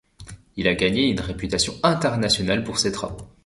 [0.55, 3.27] Il a gagné une réputation internationale pour ses travaux.